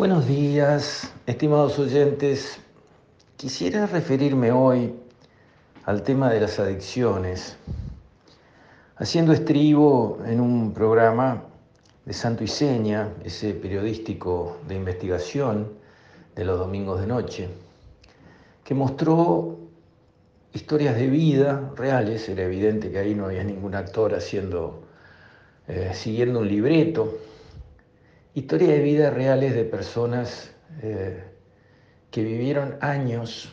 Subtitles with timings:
[0.00, 2.58] Buenos días, estimados oyentes.
[3.36, 4.94] Quisiera referirme hoy
[5.84, 7.54] al tema de las adicciones,
[8.96, 11.42] haciendo estribo en un programa
[12.06, 15.70] de Santo y Seña, ese periodístico de investigación
[16.34, 17.48] de los domingos de noche,
[18.64, 19.58] que mostró
[20.54, 24.82] historias de vida reales, era evidente que ahí no había ningún actor haciendo,
[25.68, 27.18] eh, siguiendo un libreto,
[28.34, 31.24] Historias de vida reales de personas eh,
[32.10, 33.52] que vivieron años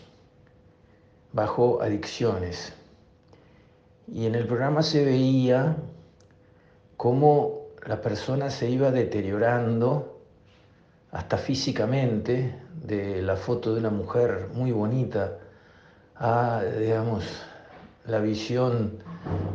[1.33, 2.73] bajo adicciones.
[4.07, 5.75] Y en el programa se veía
[6.95, 10.19] cómo la persona se iba deteriorando
[11.11, 12.53] hasta físicamente,
[12.83, 15.39] de la foto de una mujer muy bonita
[16.15, 17.25] a, digamos,
[18.05, 18.99] la visión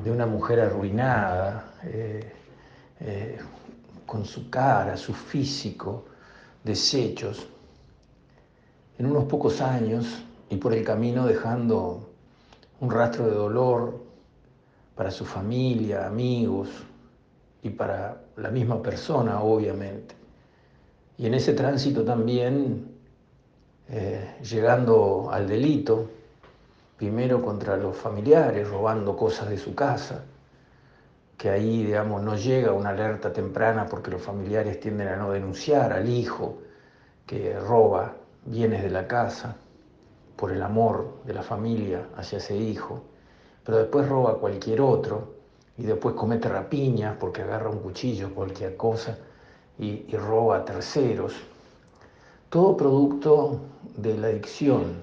[0.05, 2.33] de una mujer arruinada, eh,
[3.01, 3.39] eh,
[4.13, 6.05] con su cara, su físico,
[6.63, 7.49] desechos,
[8.99, 12.11] en unos pocos años y por el camino dejando
[12.81, 14.03] un rastro de dolor
[14.95, 16.69] para su familia, amigos
[17.63, 20.15] y para la misma persona, obviamente.
[21.17, 22.95] Y en ese tránsito también
[23.89, 26.11] eh, llegando al delito,
[26.99, 30.27] primero contra los familiares, robando cosas de su casa,
[31.43, 35.93] que ahí, digamos, no llega una alerta temprana porque los familiares tienden a no denunciar
[35.93, 36.59] al hijo
[37.27, 38.15] que roba
[38.47, 39.57] bienes de la casa
[40.37, 43.03] por el amor de la familia hacia ese hijo,
[43.65, 45.35] pero después roba a cualquier otro
[45.77, 49.19] y después comete rapiñas porque agarra un cuchillo, cualquier cosa,
[49.81, 51.35] y, y roba a terceros.
[52.51, 53.59] Todo producto
[53.97, 55.03] de la adicción,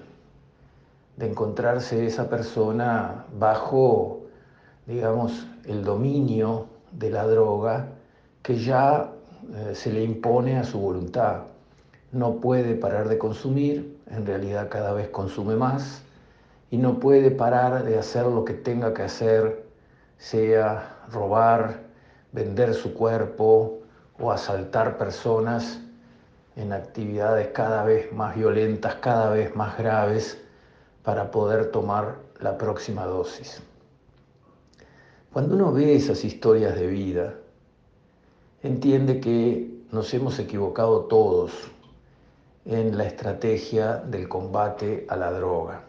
[1.18, 4.19] de encontrarse esa persona bajo,
[4.90, 7.86] digamos, el dominio de la droga
[8.42, 9.12] que ya
[9.54, 11.42] eh, se le impone a su voluntad.
[12.10, 16.02] No puede parar de consumir, en realidad cada vez consume más,
[16.72, 19.64] y no puede parar de hacer lo que tenga que hacer,
[20.18, 21.82] sea robar,
[22.32, 23.78] vender su cuerpo
[24.18, 25.80] o asaltar personas
[26.56, 30.36] en actividades cada vez más violentas, cada vez más graves,
[31.04, 33.62] para poder tomar la próxima dosis.
[35.32, 37.34] Cuando uno ve esas historias de vida,
[38.64, 41.52] entiende que nos hemos equivocado todos
[42.64, 45.82] en la estrategia del combate a la droga.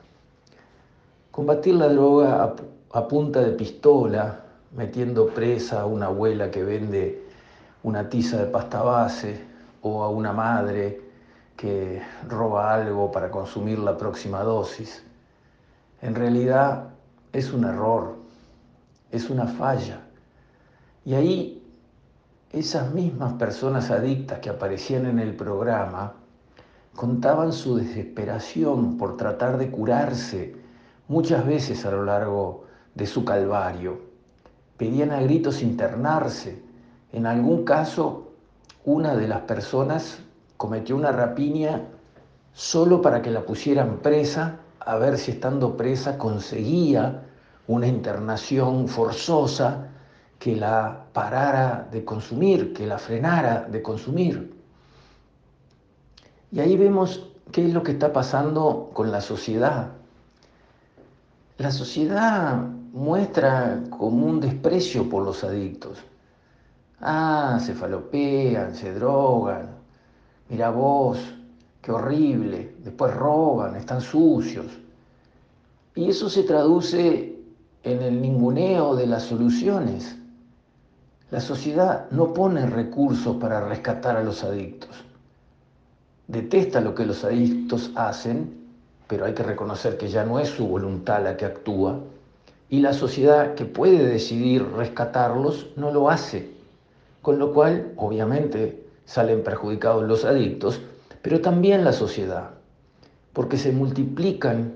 [1.32, 2.54] Combatir la droga
[2.92, 4.44] a, punta de pistola,
[4.76, 7.24] metiendo presa a una abuela que vende
[7.82, 9.44] una tiza de pasta base
[9.82, 11.02] o a una madre
[11.58, 12.00] que
[12.30, 15.04] roba algo para consumir la próxima dosis,
[16.04, 16.90] en realidad
[17.34, 18.21] es un error
[19.12, 20.02] es una falla.
[21.06, 21.64] Y ahí
[22.52, 26.14] esas mismas personas adictas que aparecían en el programa
[26.96, 30.56] contaban su desesperación por tratar de curarse
[31.08, 34.02] muchas veces a lo largo de su calvario.
[34.78, 36.62] Pedían a gritos internarse.
[37.14, 38.32] En algún caso,
[38.84, 40.20] una de las personas
[40.58, 41.84] cometió una rapiña
[42.54, 47.24] solo para que la pusieran presa, a ver si estando presa conseguía
[47.68, 49.88] una internación forzosa
[50.40, 54.54] que la parara de consumir, que la frenara de consumir.
[56.52, 59.90] Y ahí vemos qué es lo que está pasando con la sociedad.
[61.58, 62.58] La sociedad
[62.92, 66.00] muestra como un desprecio por los adictos.
[67.00, 69.70] Ah, se falopean, se drogan,
[70.50, 71.20] mira vos,
[71.82, 74.68] qué horrible, después roban, están sucios.
[75.96, 77.41] Y eso se traduce
[77.84, 80.16] en el ninguneo de las soluciones.
[81.32, 84.90] La sociedad no pone recursos para rescatar a los adictos.
[86.28, 88.62] Detesta lo que los adictos hacen,
[89.08, 92.00] pero hay que reconocer que ya no es su voluntad la que actúa.
[92.70, 96.50] Y la sociedad que puede decidir rescatarlos no lo hace.
[97.22, 100.80] Con lo cual, obviamente, salen perjudicados los adictos,
[101.22, 102.52] pero también la sociedad,
[103.34, 104.74] porque se multiplican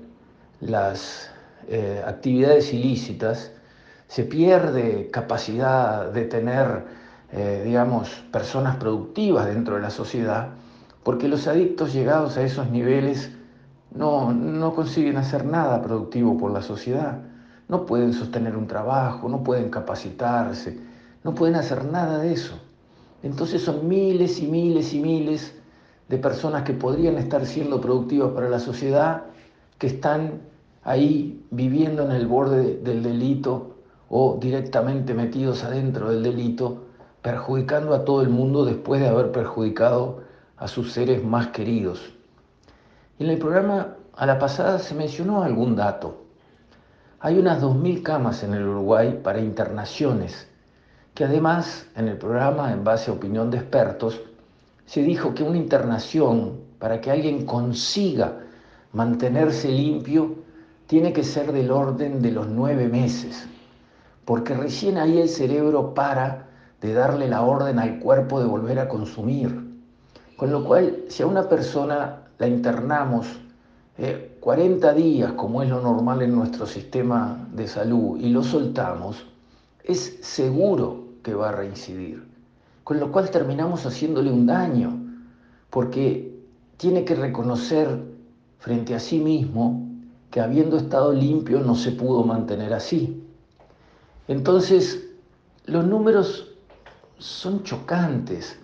[0.60, 1.30] las
[1.68, 3.52] eh, actividades ilícitas,
[4.08, 6.84] se pierde capacidad de tener,
[7.32, 10.50] eh, digamos, personas productivas dentro de la sociedad,
[11.02, 13.32] porque los adictos llegados a esos niveles
[13.92, 17.22] no, no consiguen hacer nada productivo por la sociedad,
[17.68, 20.78] no pueden sostener un trabajo, no pueden capacitarse,
[21.24, 22.54] no pueden hacer nada de eso.
[23.22, 25.52] Entonces son miles y miles y miles
[26.08, 29.24] de personas que podrían estar siendo productivas para la sociedad
[29.78, 30.42] que están
[30.86, 33.74] ahí viviendo en el borde del delito
[34.08, 36.84] o directamente metidos adentro del delito,
[37.22, 40.22] perjudicando a todo el mundo después de haber perjudicado
[40.56, 42.14] a sus seres más queridos.
[43.18, 46.22] En el programa a la pasada se mencionó algún dato.
[47.18, 50.46] Hay unas 2.000 camas en el Uruguay para internaciones,
[51.14, 54.20] que además en el programa, en base a opinión de expertos,
[54.84, 58.44] se dijo que una internación, para que alguien consiga
[58.92, 60.45] mantenerse limpio,
[60.86, 63.46] tiene que ser del orden de los nueve meses,
[64.24, 66.46] porque recién ahí el cerebro para
[66.80, 69.66] de darle la orden al cuerpo de volver a consumir.
[70.36, 73.26] Con lo cual, si a una persona la internamos
[74.40, 79.26] 40 eh, días, como es lo normal en nuestro sistema de salud, y lo soltamos,
[79.82, 82.22] es seguro que va a reincidir.
[82.84, 85.02] Con lo cual terminamos haciéndole un daño,
[85.70, 86.36] porque
[86.76, 88.04] tiene que reconocer
[88.58, 89.85] frente a sí mismo
[90.36, 93.26] que habiendo estado limpio no se pudo mantener así.
[94.28, 95.08] Entonces,
[95.64, 96.52] los números
[97.16, 98.58] son chocantes.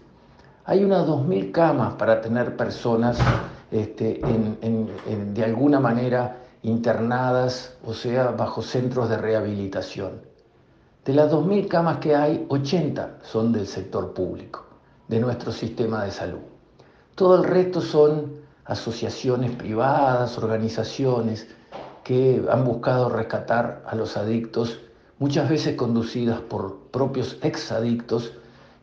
[0.67, 3.17] Hay unas 2.000 camas para tener personas
[3.71, 4.21] este,
[5.33, 10.21] de alguna manera internadas, o sea, bajo centros de rehabilitación.
[11.07, 14.67] De las 2.000 camas que hay, 80 son del sector público,
[15.09, 16.41] de nuestro sistema de salud.
[17.15, 21.49] Todo el resto son asociaciones privadas, organizaciones
[22.05, 24.81] que han buscado rescatar a los adictos,
[25.19, 28.33] muchas veces conducidas por propios exadictos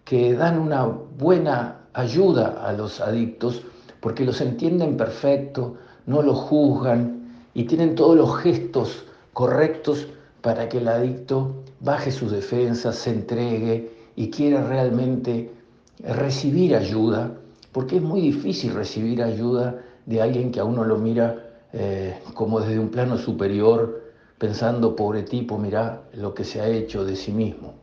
[0.05, 3.63] que dan una buena ayuda a los adictos
[3.99, 5.75] porque los entienden perfecto,
[6.05, 10.07] no los juzgan y tienen todos los gestos correctos
[10.41, 15.51] para que el adicto baje sus defensas, se entregue y quiera realmente
[15.99, 17.31] recibir ayuda,
[17.71, 19.75] porque es muy difícil recibir ayuda
[20.05, 24.03] de alguien que a uno lo mira eh, como desde un plano superior,
[24.37, 27.73] pensando, pobre tipo, mira lo que se ha hecho de sí mismo.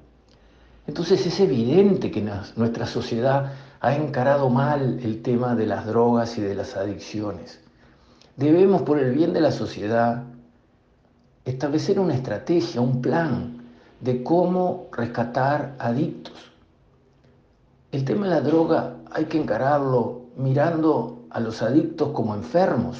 [0.86, 6.40] Entonces es evidente que nuestra sociedad ha encarado mal el tema de las drogas y
[6.40, 7.60] de las adicciones.
[8.36, 10.24] Debemos, por el bien de la sociedad,
[11.44, 13.62] establecer una estrategia, un plan
[14.00, 16.52] de cómo rescatar adictos.
[17.92, 22.98] El tema de la droga hay que encararlo mirando a los adictos como enfermos,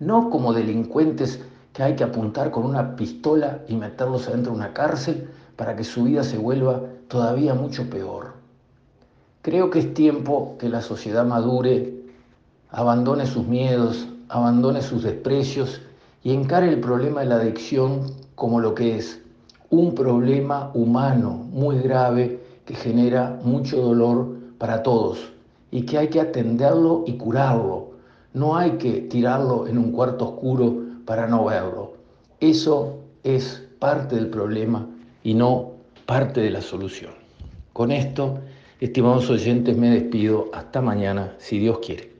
[0.00, 1.40] no como delincuentes
[1.72, 5.84] que hay que apuntar con una pistola y meterlos adentro de una cárcel para que
[5.84, 8.34] su vida se vuelva todavía mucho peor.
[9.42, 11.94] Creo que es tiempo que la sociedad madure,
[12.70, 15.82] abandone sus miedos, abandone sus desprecios
[16.22, 19.20] y encare el problema de la adicción como lo que es,
[19.70, 25.18] un problema humano muy grave que genera mucho dolor para todos
[25.70, 27.93] y que hay que atenderlo y curarlo.
[28.34, 31.94] No hay que tirarlo en un cuarto oscuro para no verlo.
[32.40, 34.86] Eso es parte del problema
[35.22, 35.70] y no
[36.04, 37.12] parte de la solución.
[37.72, 38.40] Con esto,
[38.80, 40.50] estimados oyentes, me despido.
[40.52, 42.13] Hasta mañana, si Dios quiere.